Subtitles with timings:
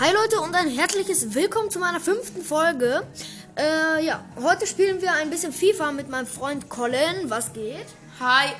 [0.00, 3.06] Hi Leute und ein herzliches Willkommen zu meiner fünften Folge.
[3.54, 7.28] Äh, ja, heute spielen wir ein bisschen FIFA mit meinem Freund Colin.
[7.28, 7.84] Was geht?
[8.18, 8.54] Hi.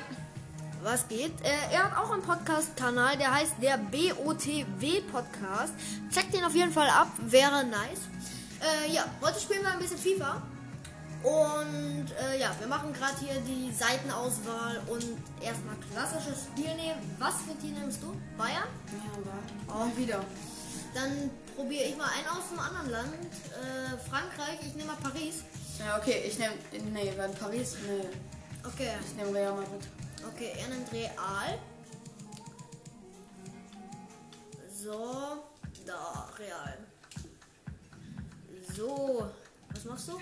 [0.83, 1.31] Was geht?
[1.41, 5.73] Äh, er hat auch einen Podcast-Kanal, der heißt der BOTW Podcast.
[6.13, 8.01] Checkt den auf jeden Fall ab, wäre nice.
[8.61, 10.43] Äh, ja, heute spielen wir ein bisschen FIFA.
[11.23, 15.05] Und äh, ja, wir machen gerade hier die Seitenauswahl und
[15.41, 17.15] erstmal klassisches Spiel nehmen.
[17.17, 18.15] Was für Team nimmst du?
[18.37, 18.69] Bayern?
[18.91, 19.89] Ja, aber.
[19.89, 20.23] Oh, wieder.
[20.93, 23.13] Dann probiere ich mal einen aus dem anderen Land.
[23.13, 25.43] Äh, Frankreich, ich nehme mal Paris.
[25.79, 26.53] Ja, okay, ich nehme.
[26.91, 27.77] Nee, weil Paris.
[27.87, 28.09] Nee.
[28.63, 28.91] Okay.
[29.05, 29.81] Ich nehme Real Madrid.
[30.33, 31.59] Okay, er nimmt Real.
[34.83, 35.43] So,
[35.85, 36.77] da, Real.
[38.75, 39.29] So,
[39.73, 40.19] was machst du?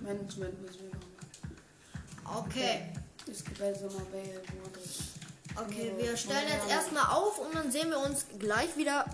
[0.00, 2.46] Management müssen wir machen.
[2.46, 2.92] Okay.
[3.30, 4.06] Es gibt also mal.
[5.56, 9.04] Okay, wir stellen jetzt erstmal auf und dann sehen wir uns gleich wieder.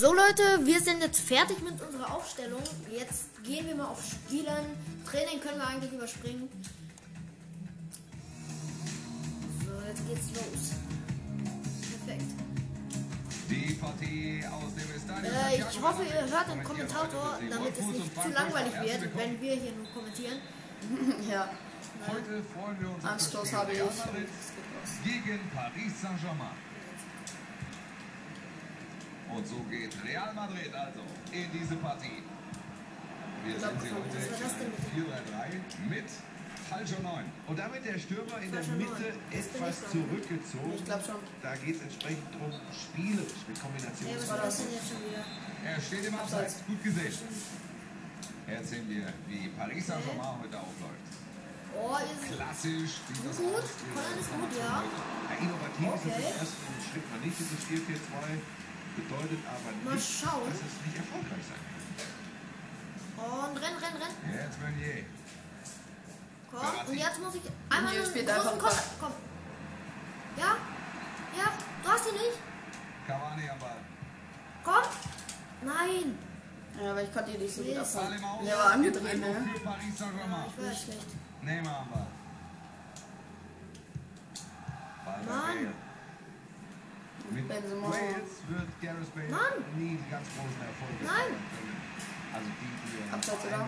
[0.00, 2.62] So Leute, wir sind jetzt fertig mit unserer Aufstellung.
[2.88, 4.64] Jetzt gehen wir mal auf Spielen.
[5.04, 6.48] Training können wir eigentlich überspringen.
[9.58, 10.62] So, jetzt geht's los.
[11.90, 12.30] Perfekt.
[13.50, 18.28] Die Partie aus dem Äh, ich hoffe, ihr hört den Kommentator, damit es nicht zu
[18.28, 20.38] langweilig wird, wenn wir hier nur kommentieren.
[21.28, 21.50] Ja,
[22.06, 23.80] Heute freuen wir uns Anstoß habe ich.
[25.02, 26.67] Gegen Paris Saint-Germain.
[29.34, 31.00] Und so geht Real Madrid also
[31.32, 32.22] in diese Partie.
[33.44, 36.04] Wir sind sie heute Was war das denn in 4-3-3 mit
[36.68, 37.24] falscher 9.
[37.46, 40.72] Und damit der Stürmer in der Mitte etwas zurückgezogen.
[40.76, 41.20] Ich glaube schon.
[41.42, 45.00] Da geht es entsprechend darum, spielerisch mit Kombinationen was zu war das denn jetzt schon
[45.06, 45.24] wieder?
[45.64, 46.64] Er steht im Abseits.
[46.66, 47.14] Gut gesehen.
[48.48, 51.08] Jetzt sehen wir, wie Paris Saint-Germain heute aufläuft.
[51.76, 51.94] Oh,
[52.32, 53.00] Klassisch.
[53.12, 53.60] wie das gut.
[53.64, 54.82] ist gut, ja.
[54.82, 56.16] Ja, innovativ ist Okay.
[56.16, 58.40] es im ersten Schritt mal nicht, dieses 4-4-2.
[58.98, 60.42] Bedeutet aber Mal nicht, schauen.
[60.50, 63.48] dass es nicht erfolgreich sein kann.
[63.48, 64.14] Und renn, renn, renn.
[64.34, 65.04] Jetzt Meunier.
[66.50, 68.90] Komm, und jetzt muss ich einmal Hier einen spielt großen Kopf.
[69.00, 69.12] Komm.
[70.36, 70.56] Ja?
[71.36, 71.46] Ja?
[71.84, 72.38] Du hast ihn nicht?
[73.06, 73.76] Cavani am Ball.
[74.64, 74.84] Komm.
[75.62, 76.18] Nein.
[76.82, 77.78] Ja, aber ich konnte ihn nicht so gut Nee.
[77.78, 78.08] abfangen.
[78.08, 78.44] Salim Auer.
[78.44, 79.50] Der war angedreht, ne?
[79.54, 80.44] Für Paris Saint-Germain.
[80.48, 80.68] Ich weiß.
[80.70, 81.06] Nicht schlecht.
[81.42, 82.06] Neymar am Ball.
[85.04, 85.74] Ball Mann.
[87.48, 87.86] Benzema.
[87.88, 89.56] Wales wird Gareth Bale Mann.
[89.76, 91.32] nie die ganz großen Erfolge Nein.
[92.28, 93.66] Also die, die Abseits, oder?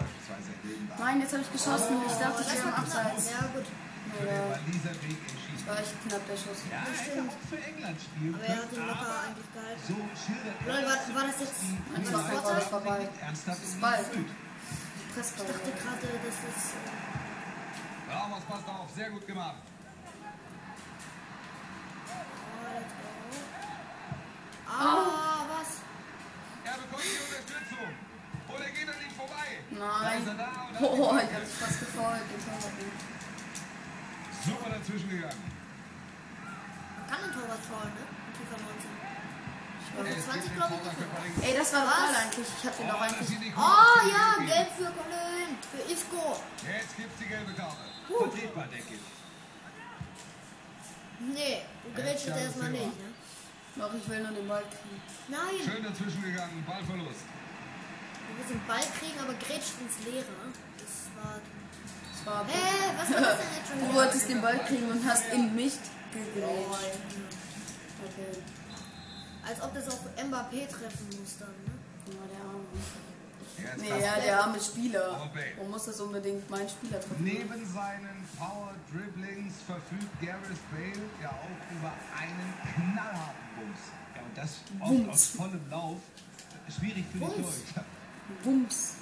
[1.00, 1.94] Nein, jetzt habe ich geschossen.
[2.06, 2.76] Ich dachte, ich Das wäre.
[2.76, 3.24] Abseits.
[3.32, 3.66] Ja, gut.
[4.10, 5.66] Weg es entschieden.
[5.66, 6.60] war echt knapp der Schuss.
[6.70, 7.30] Ja, hätte stimmt.
[7.30, 9.82] auch für England spielen Aber er hat den locker eigentlich gehalten.
[9.86, 12.56] so schildert er Lol, war, war das jetzt Das ein war Vorteil?
[12.56, 12.98] nicht vorbei.
[13.20, 14.28] Das Flut.
[15.14, 15.46] Pressball.
[15.46, 16.74] Ich dachte gerade, das ist.
[16.74, 19.62] äh, Ramos passt auf, sehr gut gemacht.
[24.70, 25.82] Ah, was?
[26.64, 27.90] Er bekommt die Unterstützung.
[28.48, 29.46] Und er geht an ihm vorbei.
[29.70, 30.26] Nein.
[30.26, 30.50] er da
[30.80, 32.30] Oh, die ich habe fast gefolgt.
[34.46, 35.42] Super dazwischen gegangen.
[36.96, 38.04] Man kann einen Torwart faulen, ne?
[38.06, 38.90] In FIFA 19.
[39.80, 41.44] Ich Er glaube, ist 20 mit dem glaube ich.
[41.44, 42.16] Ey, das war Was?
[42.16, 42.46] eigentlich.
[42.46, 43.52] Ich hab den doch Oh, das eigentlich.
[43.58, 44.26] Oh ja.
[44.46, 45.50] Geld für Colin.
[45.70, 46.40] Für Isco.
[46.64, 47.84] Jetzt gibt's die gelbe Karte.
[48.06, 49.00] Vertretbar, denke ich.
[51.20, 53.09] Nee, du grätschst erstmal nicht, ne?
[53.76, 55.00] Doch, ich will nur den Ball kriegen.
[55.28, 55.56] Nein.
[55.64, 57.24] Schön dazwischen gegangen, Ballverlust.
[57.24, 60.34] Du willst den Ball kriegen, aber grätscht ins Leere.
[60.78, 61.38] Das war.
[62.10, 62.46] Das war.
[62.46, 65.54] Hä, was war das denn jetzt schon Du wolltest den Ball kriegen und hast in
[65.54, 65.74] mich
[66.12, 66.98] Oh, gegrätscht.
[68.04, 68.42] Okay.
[69.46, 71.72] Als ob das auf Mbappé treffen muss dann, ne?
[72.06, 72.64] Ja, der Arme.
[73.78, 74.20] Nee, ja, er.
[74.22, 75.30] der arme Spieler.
[75.34, 75.52] Bale.
[75.56, 77.22] Warum muss das unbedingt mein Spieler treffen?
[77.24, 83.80] Neben seinen Power Dribblings verfügt Gareth Bale ja auch über einen knallharten Bums.
[84.14, 84.50] Ja, und das
[84.80, 85.98] oft aus vollem Lauf.
[86.78, 87.34] Schwierig für die Wumms.
[87.36, 87.84] Torhüter.
[88.44, 88.94] Bums.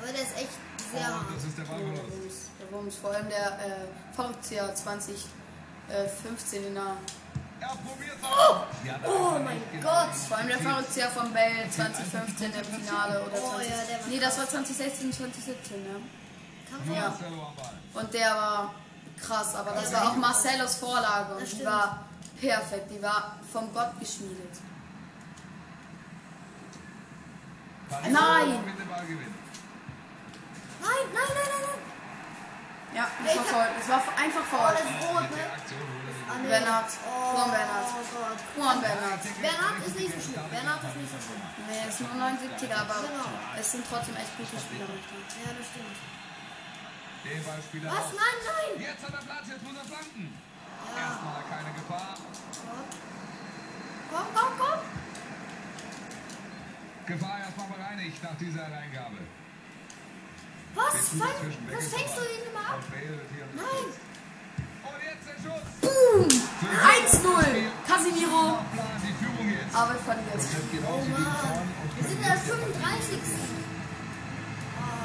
[0.00, 0.58] Aber der ist echt
[0.92, 1.26] sehr hart.
[1.34, 2.20] das ist der Ja, der Ballverlust.
[2.20, 2.36] Bums.
[2.60, 2.94] Der Bums.
[2.96, 6.96] Vor allem der äh, Fallrückzieher 2015 in der.
[7.60, 7.70] Er
[9.04, 10.14] Oh er mein Gott.
[10.28, 13.70] Vor allem der Fallrückzieher von Bale 2015 im Finale oder Oh 20.
[13.70, 16.94] ja, der war nee, das war 2016, 2017, ja.
[16.94, 17.14] Ja.
[17.94, 18.74] Und der war
[19.20, 22.04] krass, aber das war auch Marcellos Vorlage und die war
[22.40, 24.54] perfekt, die war vom Gott geschmiedet.
[27.90, 28.12] Nein.
[28.12, 28.52] Nein,
[30.82, 31.78] nein, nein, nein, nein.
[32.94, 33.66] Ja, das war voll.
[33.78, 34.72] Das war einfach Oh, voll.
[34.72, 35.36] das ist rot, ne?
[35.38, 35.50] er
[36.28, 36.48] Ah, den nee.
[36.48, 36.90] Bernhard.
[37.06, 37.86] Oh, Juan Bernhard.
[37.94, 38.40] Oh Gott.
[38.58, 39.22] Juan Bernhard.
[39.22, 40.42] Bernhard ist nicht so schlimm.
[40.50, 41.42] Bernhard ist nicht so schlimm.
[41.70, 43.30] Nee, ist nur 79er, aber Genau.
[43.54, 45.22] es sind trotzdem echt gute Spieler mit drin.
[45.46, 45.98] Ja, das stimmt.
[47.22, 48.10] Den Ball spielt er Was?
[48.10, 48.70] Nein, nein.
[48.82, 50.34] Jetzt hat er Platz, jetzt muss er flanken.
[50.34, 50.98] Ja.
[50.98, 52.14] Erstmal keine Gefahr.
[54.10, 54.80] Komm, komm, komm.
[57.06, 59.22] Gefahr erstmal bereinigt nach dieser Reingabe.
[60.74, 60.94] Was?
[61.14, 61.38] Fang,
[61.70, 62.82] was ist fängst du ihn immer ab?
[62.82, 63.86] Nein!
[64.90, 65.97] Und jetzt der Schuss.
[66.60, 66.70] Boom!
[66.70, 67.70] Für 1-0.
[67.86, 68.58] Casimiro.
[68.74, 69.74] Plan, die Führung jetzt.
[69.74, 70.42] Aber verliert.
[70.42, 71.70] Oh vorn Mann.
[71.82, 73.18] und Wir sind in der 35.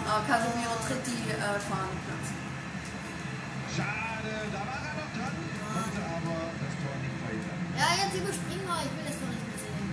[0.09, 2.25] Aber Casimiro tritt die äh, Fahne Platz.
[3.73, 5.35] Schade, da war er noch dran.
[5.73, 7.61] Konnte aber das Tor nicht verhindern.
[7.77, 8.79] Ja, jetzt überspringen wir.
[8.85, 9.89] Ich will das doch nicht mehr sehen.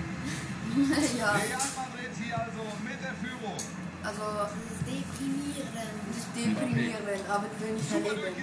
[1.21, 3.57] ja, Real Madrid hier also mit der Führung.
[4.05, 6.01] also Das ist deprimierend.
[6.37, 8.37] deprimierend, aber ich will nicht erleben.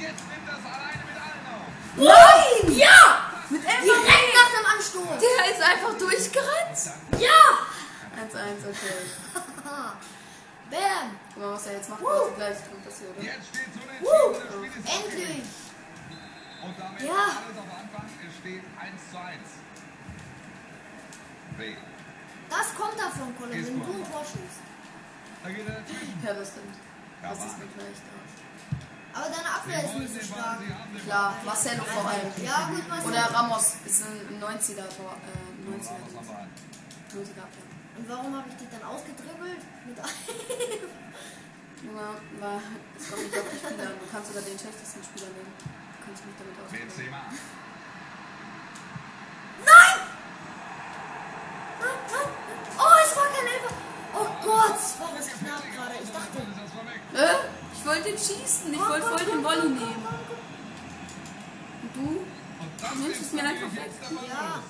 [0.00, 1.72] Jetzt nimmt das alleine mit allen auf.
[1.96, 2.43] Nein!
[2.76, 3.30] Ja!
[3.50, 4.34] Mit Direkt Elfer.
[4.34, 5.20] nach dem Anstoß.
[5.20, 6.78] Der ist einfach durchgerannt.
[7.20, 7.40] Ja!
[8.16, 9.00] 1-1, okay.
[10.70, 11.18] Bam!
[11.34, 12.00] Guck mal, was er jetzt macht.
[12.04, 13.22] Also gleich kommt das hier, oder?
[13.22, 15.44] Jetzt steht so eine ist Endlich!
[16.64, 17.12] Und damit Ja.
[17.44, 18.08] alles auf Anfang.
[18.26, 19.38] Es steht 1 zu 1.
[21.58, 21.76] Bale.
[22.48, 24.62] Das kommt davon, Colin, wenn du ein Tor schießt.
[25.44, 26.20] Da geht er dazwischen.
[26.24, 26.76] Ja, das stimmt.
[27.22, 28.02] Das Ja, ist nicht leicht.
[29.14, 30.58] Aber deine Abwehr ist nicht so stark.
[31.04, 32.32] Klar, Marcelo vor allem.
[32.42, 33.10] Ja, gut, Marcel.
[33.10, 35.14] Oder Ramos ist ein 90er Tor.
[35.22, 35.86] Äh, 90er.
[35.86, 36.02] Ball.
[36.02, 36.48] Ramos am Ball.
[37.14, 37.66] 90er Abwehr.
[37.96, 39.62] Und warum habe ich dich dann ausgedribbelt?
[39.86, 39.96] Mit
[41.84, 42.00] Junge,
[42.40, 42.60] war,
[42.98, 43.98] es kommt nicht auf die Spieler an.
[44.00, 45.52] Du kannst sogar den schlechtesten Spieler nehmen.
[45.62, 46.88] Du kannst mich damit ausprobieren.
[46.88, 47.20] Benzema.
[52.74, 53.74] Oh, es war kein Elfer.
[54.16, 55.94] Oh Gott, war das knapp gerade.
[56.02, 56.34] Ich dachte.
[56.34, 57.00] Dann ist das mal weg.
[57.14, 57.46] Äh?
[57.74, 58.72] Ich wollte den schießen.
[58.72, 60.06] Ich wollte voll den Volley nehmen.
[61.82, 63.02] Und du?
[63.02, 63.86] Nimmst es mir einfach weg?
[63.86, 64.12] jetzt.
[64.28, 64.62] Ja.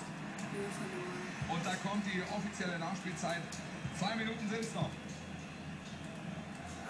[1.49, 3.43] Und da kommt die offizielle Nachspielzeit.
[3.99, 4.91] Zwei Minuten sind es noch.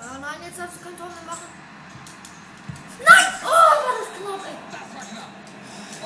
[0.01, 1.49] Ah nein, jetzt darfst du kein Tor mehr machen.
[2.99, 3.27] Nein!
[3.43, 4.57] Oh, war das knapp, ey.
[4.71, 5.31] Das war knapp.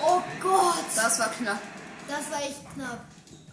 [0.03, 0.85] Oh Gott.
[0.95, 1.61] Das war knapp.
[2.07, 3.05] Das war echt knapp.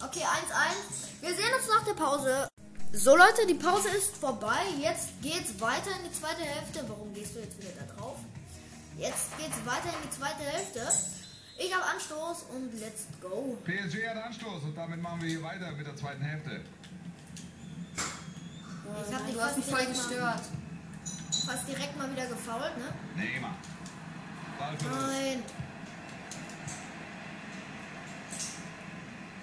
[0.02, 1.22] Okay, 1-1.
[1.22, 2.48] Wir sehen uns nach der Pause.
[2.96, 4.56] So Leute, die Pause ist vorbei.
[4.80, 6.82] Jetzt geht's weiter in die zweite Hälfte.
[6.88, 8.16] Warum gehst du jetzt wieder da drauf?
[8.96, 10.80] Jetzt geht's weiter in die zweite Hälfte.
[11.58, 13.58] Ich habe Anstoß und let's go.
[13.64, 16.62] PSG hat Anstoß und damit machen wir hier weiter mit der zweiten Hälfte.
[19.08, 20.42] Ich hab dich Du hast fast mich voll direkt mal- gestört.
[21.46, 22.94] Fast direkt mal wieder gefault, ne?
[23.22, 23.54] Neymar.
[24.58, 25.06] Ballverlust.
[25.06, 25.42] Nein.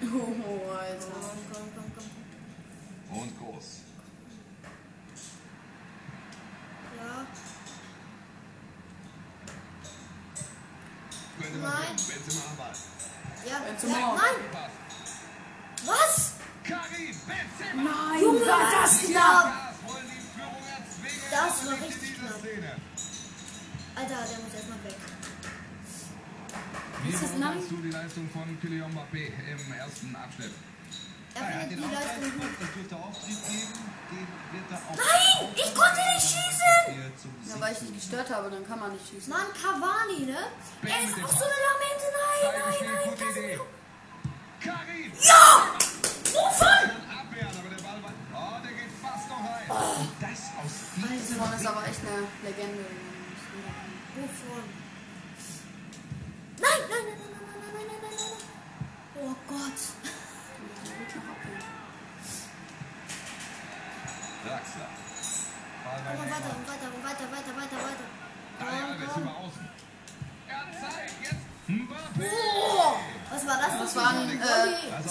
[0.02, 1.06] Oh, Alter.
[1.12, 1.83] Komm, komm, komm,
[3.14, 3.64] Und groß.
[6.96, 7.26] Ja.
[11.40, 11.96] Könnte Nein.
[11.96, 12.72] Benzema am Ball.
[13.48, 13.58] Ja.
[13.60, 13.98] Benzema.
[13.98, 14.14] ja.
[14.16, 14.68] Nein.
[15.86, 16.32] Was?
[16.64, 17.82] Karim Benzema.
[17.82, 19.52] Nein, Junge, war das knapp.
[21.30, 22.40] Das war richtig dieser knapp.
[22.40, 22.76] Szene.
[23.96, 24.96] Alter, der muss erstmal weg.
[27.04, 30.52] Wie Ist das beurteilst du die Leistung von Kylian Mbappé im ersten Abschnitt?
[31.34, 32.50] Er findet die Leistung gut.
[34.96, 36.74] Nein, ich konnte nicht schießen.
[37.48, 39.28] Ja, weil ich dich gestört habe, dann kann man nicht schießen.
[39.30, 40.38] Mann, Cavani, ne?
[40.82, 42.23] Er ist auch so eine Lamente.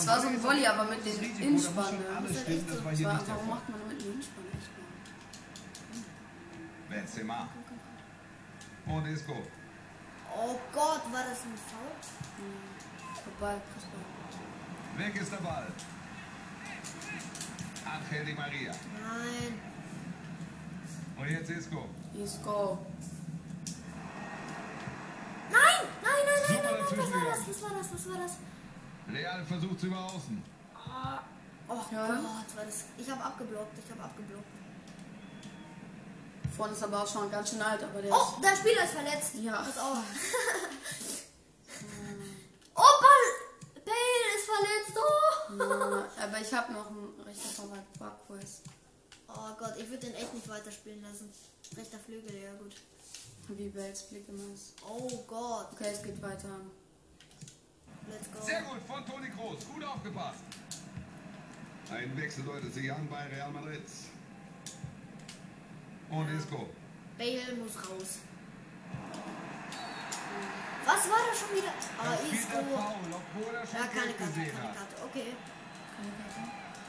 [0.03, 2.03] Es war so ein Volley, aber mit den Inspannen.
[2.12, 4.48] Warum macht man damit eine Inspanne?
[6.89, 7.48] Benzema.
[8.86, 9.48] Und ist gut.
[10.36, 11.95] Oh Gott, war das ein Foul?
[12.36, 12.60] Hm,
[13.24, 15.00] vorbei, mhm.
[15.00, 15.67] Weg ist der Ball.
[17.86, 18.72] Angel Di Maria.
[18.72, 19.60] Nein.
[21.17, 21.88] Und jetzt Isco.
[22.13, 22.86] Isco.
[25.50, 25.62] Nein,
[26.01, 28.38] nein, nein, nein, nein, nein, das war das, das war das, das war das.
[29.12, 30.43] Real versucht über außen.
[31.67, 32.07] Oh Ja.
[32.07, 32.86] Gott, war das.
[32.98, 34.45] Ich habe abgeblockt, ich habe abgeblockt.
[36.55, 39.33] Vorne ist aber auch schon ganz schön alt, aber der Oh, der Spieler ist verletzt.
[39.36, 39.62] Ja.
[39.63, 39.98] Pass auf.
[42.75, 43.25] oh, Ball.
[43.86, 44.98] Bale ist verletzt.
[44.98, 45.53] Oh.
[45.57, 48.62] Ja, aber ich habe noch einen rechter Torwart, Barquez.
[49.29, 51.31] oh Gott, ich würde den echt nicht weiterspielen lassen.
[51.75, 52.75] Rechter Flügel, ja gut.
[53.50, 54.74] Wie Bells Blick immer ist.
[54.88, 56.62] Oh Gott, Okay, es geht weiter.
[58.41, 59.65] Sehr gut von Toni Kroos.
[59.74, 60.43] Gut aufgepasst.
[61.91, 63.81] Ein Wechsel deutet sich an bei Real Madrid.
[66.10, 66.69] Und Isco.
[67.17, 68.19] Bale muss raus.
[70.86, 71.74] Was war da schon wieder?
[71.98, 72.57] Ah, spielt Isco.
[72.57, 74.75] Foul, obwohl er schon Ja, keine Karte, gesehen keine hat.
[74.75, 74.95] Karte.
[75.05, 75.36] Okay.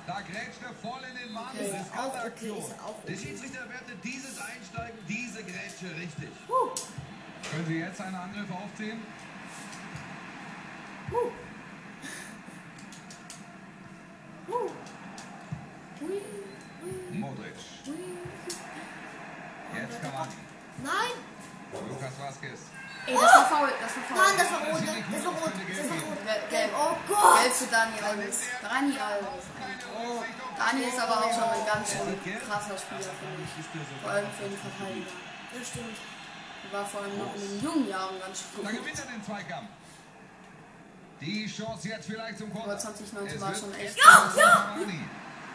[0.07, 1.49] Da grätscht er voll in den Mann.
[1.55, 1.71] Okay.
[1.73, 3.17] Das ist Auch okay, ist auch Der okay.
[3.17, 6.29] Schiedsrichter wertet dieses Einsteigen, diese Grätsche richtig.
[6.49, 6.75] Huh.
[7.51, 9.01] Können Sie jetzt einen Angriff aufziehen?
[9.01, 9.01] Huh.
[9.01, 9.03] Huh.
[9.03, 9.03] Hui.
[11.01, 11.04] Hui.
[17.13, 17.55] Modric.
[19.75, 20.35] Jetzt Cavani.
[20.83, 21.15] Nein!
[21.73, 22.61] Lukas Vazquez.
[23.07, 24.17] Ey, das war faul, das war faul.
[24.17, 26.25] Nein, das war rot, das war rot, das war rot.
[26.25, 26.71] Gelb, gelb.
[26.75, 27.39] Oh Gott!
[27.43, 28.41] Geld für Dani Alves.
[28.63, 29.45] Dani Alves.
[29.95, 30.25] Oh,
[30.57, 34.03] Dani ist aber auch schon ein ganz schön krasser Spieler, finde ich.
[34.03, 35.13] Vor allem für einen Verteidiger.
[35.53, 35.99] Das stimmt.
[36.73, 38.81] War vor allem noch in den jungen Jahren ganz schön Da gut.
[38.81, 39.69] gewinnt er den Zweikampf.
[41.25, 42.53] Die Chance jetzt vielleicht zum.
[42.53, 43.97] Aber 2019 Es war schon echt.
[43.97, 44.77] Ja, ja!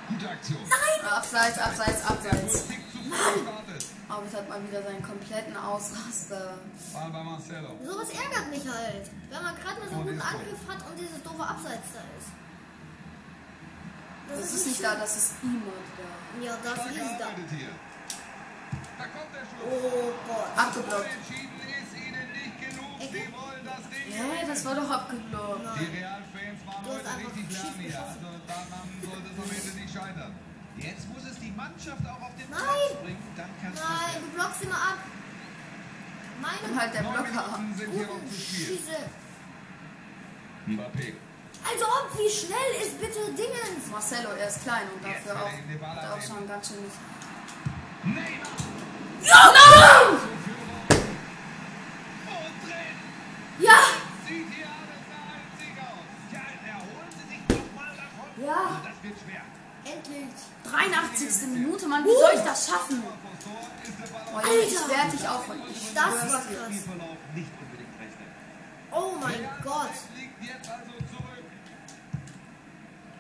[0.10, 0.58] Gute Aktion.
[1.08, 2.64] Abseits, abseits, abseits.
[3.10, 3.86] Gestartet.
[4.10, 6.58] Arbeit hat mal wieder seinen kompletten Ausraster.
[6.94, 7.78] Ball bei Marcelo.
[7.86, 9.10] Sowas ärgert mich halt.
[9.30, 10.26] Wenn man gerade mal so einen guten ist.
[10.26, 12.30] Angriff hat und dieses doofe Abseits da ist.
[14.30, 16.46] Das ist nicht da, das ist Imod da.
[16.46, 17.28] Ja, das Stark ist da.
[18.98, 19.66] Da kommt der Schuss.
[19.66, 20.58] Oh Gott.
[20.58, 21.10] Abgeblockt.
[23.00, 23.12] Nicht.
[23.14, 25.62] Sie wollen das war doch abgeblockt.
[25.80, 28.00] Die Real-Fans waren Du heute richtig lernen hier.
[28.00, 30.36] Also daran sollte es am Ende nicht scheitern.
[30.78, 32.60] Jetzt muss es die Mannschaft auch auf den Nein.
[32.60, 34.98] Platz bringen, dann kann es Nein, du blockst immer ab.
[36.42, 37.60] Meine Und halt der Blocker.
[38.32, 38.98] Schieße.
[40.68, 41.14] Mbappé.
[41.70, 43.92] Also ob, wie schnell ist bitte Dingens?
[43.92, 46.86] Marcelo, er ist klein und dafür auch, auch schon ganz schön.
[48.04, 48.56] Neymar.
[49.22, 50.16] Ja, nein!
[50.16, 51.04] Zur Führung.
[52.32, 52.96] Und drin.
[53.60, 53.80] Ja!
[54.26, 56.08] Sieht hier alles nach einem Sieg aus.
[56.32, 56.40] Ja,
[56.72, 58.30] erholen Sie sich doch mal davon.
[58.46, 59.44] Ja, Das wird schwer.
[59.84, 60.32] endlich.
[61.20, 61.48] 83.
[61.50, 63.02] Minute, Mann, wie soll ich das schaffen?
[63.04, 63.14] Ball
[64.32, 64.90] Oh, auf Junge, ich Alter.
[64.90, 65.62] werde dich aufholen.
[65.70, 66.76] Ich Das war krass.
[68.92, 69.92] Oh mein Gott.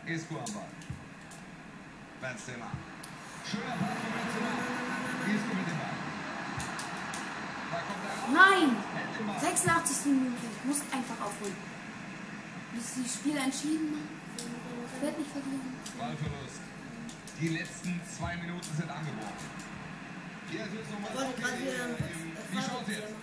[0.06, 0.66] Isco am Ball.
[2.22, 2.68] Benzema.
[3.46, 4.52] Schöner Pass von Benzema.
[5.34, 5.96] Isco mit dem Ball.
[7.72, 8.30] Da kommt er raus.
[8.34, 8.70] Nein!
[8.96, 9.40] Hält den Ball.
[9.40, 10.06] 86.
[10.06, 11.56] Minute, ich muss einfach aufholen.
[12.78, 14.08] Ist die Spiele entschieden, Mann?
[14.38, 15.74] Ich werde nicht verlieren.
[15.98, 16.62] Ballverlust.
[17.42, 19.48] Die letzten zwei Minuten sind angebrochen.
[20.52, 23.16] Hier ist jetzt nochmal Ich wollte gerade wieder einen Putz- Die äh, Chance Fallrückzieher jetzt.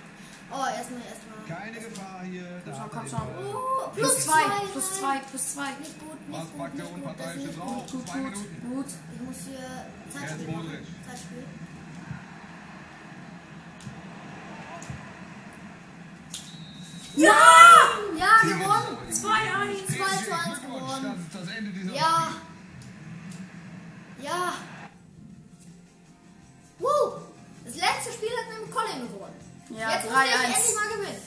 [0.48, 1.40] Oh, erstmal, erstmal.
[1.58, 2.62] Keine Gefahr hier.
[2.64, 3.54] Da Komm schon, komm Ball.
[3.54, 4.66] Oh, Plus plus zwei, zwei.
[4.72, 5.70] plus zwei, plus zwei.
[5.80, 7.04] Nicht gut, Was nicht gut, packt der nicht gut.
[7.04, 7.82] Das Unparteiische ist nicht drauf?
[7.82, 7.92] gut.
[7.92, 8.74] Gut, Zwei gut, Minuten.
[8.74, 8.86] gut.
[9.12, 9.66] Ich muss hier
[10.12, 10.86] Zeitspiel machen.
[11.06, 11.44] Zeitspiel.
[17.16, 17.28] Ja!
[17.28, 17.45] Ja,
[29.88, 30.44] Ja, Jetzt muss ich 3-1.
[30.44, 31.22] endlich mal gewinnen.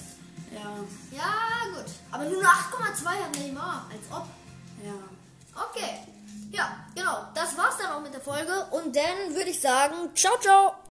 [0.52, 1.86] Ja, Ja, gut.
[2.12, 3.86] Aber nur 8,2 hat Neymar.
[3.92, 4.28] Als ob.
[4.84, 5.64] ja.
[5.70, 6.00] Okay.
[6.52, 7.28] Ja, genau.
[7.36, 8.66] Das war's dann auch mit der Folge.
[8.72, 10.74] Und dann würde ich sagen, ciao, ciao.